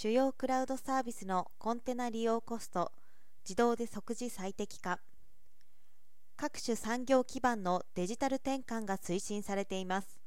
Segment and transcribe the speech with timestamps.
[0.00, 2.92] 主要クラウドサービスのコンテナ利用コスト
[3.42, 5.00] 自動で即時最適化。
[6.36, 10.20] 各種産業基盤のデジタル転換が推進されています。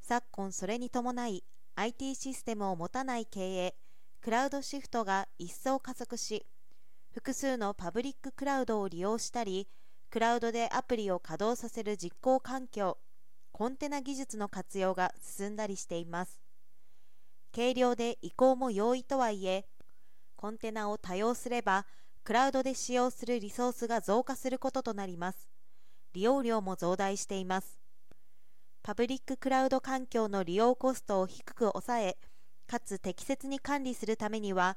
[0.00, 3.74] 昨今それに伴い IT システムを持たない経営
[4.22, 6.46] クラウドシフトが一層加速し
[7.12, 9.68] 複数のパブリッククラウドを利用したり
[10.08, 12.96] クラウドでアプリを稼働させる実行環境
[13.52, 16.45] コンテナ技術の活用が進んだりしています。
[17.56, 19.64] 軽量で移行も容易とはいえ
[20.36, 21.86] コンテナを多用すれば
[22.22, 25.48] クラウドで使用するリソースが増加することとなります。
[26.12, 27.80] 利用量も増大しています。
[28.82, 32.18] パブリッククラウド環境の利用コストを低く抑え
[32.66, 34.76] かつ適切に管理するためには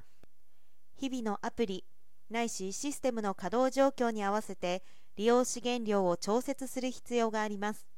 [0.96, 1.84] 日々のアプリ
[2.30, 4.84] ないしシステムの稼働状況に合わせて
[5.18, 7.90] 利用資源量を調節する必要があります。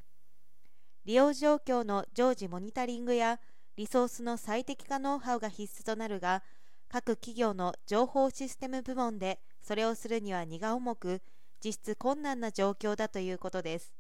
[1.06, 3.40] 利用状況の常時モニタリングや
[3.78, 6.44] リソースの最適化ノウハウが必須となるが
[6.90, 11.22] 各企業の情報システム部門でそれをするには荷が重く
[11.64, 13.94] 実質困難な状況だということです。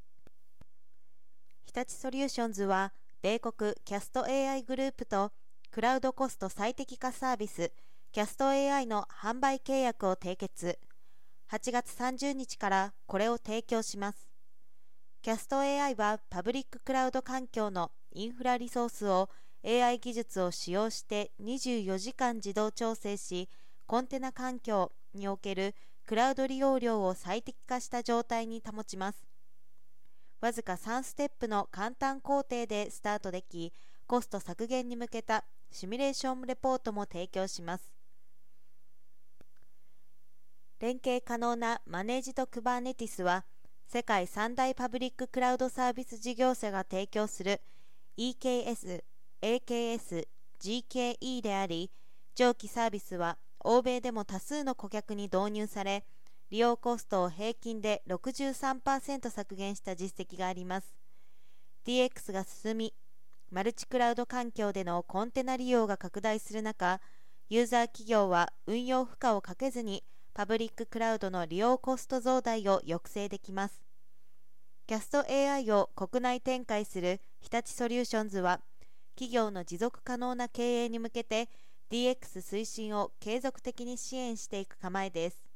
[1.65, 5.31] 日立ソリューションズは米国キャスト AI グループと
[5.71, 7.71] クラウドコスト最適化サービス
[8.11, 10.77] キャスト AI の販売契約を締結。
[11.49, 14.27] 8月30日からこれを提供します。
[15.21, 19.29] キャスト AI はパブリッククラウド環境のインフラリソースを
[19.63, 23.49] AI 技術を使用して24時間自動調整し
[23.85, 29.23] コンテナ環境におけるクラウド利用量を最適化した状態に保ちます。
[30.39, 33.71] わずか3ステップの簡単工程でスタートでき
[34.07, 37.91] コスト削減に向けたシミュレーションレポートも提供します。
[40.79, 43.45] 連携可能なマネージドクバーネティスは
[43.87, 47.61] 世界三大パブリッククラウドサービス事業者が提供する
[48.17, 49.03] EKS
[49.41, 50.27] AKS、
[50.61, 51.91] GKE であり、
[52.35, 56.05] 上記サービスは欧米でも多数の顧客に導入され、
[56.51, 60.93] 利用コストを平均で63%削減した実績があります。
[61.85, 62.93] DX が進み、
[63.49, 67.01] マルチクラウド環境でのコンテナ利用が拡大する中、
[67.49, 73.81] ユーザー企業は運用負荷をかけずにパブリッククラウドの利用コスト増大を抑制できます。
[74.87, 78.61] キャスト AI を国内展開する日立ソリューションズは、
[79.15, 81.49] 企業の持続可能な経営に向けて
[81.91, 85.50] DX 推進を継続的に支援していく構えです。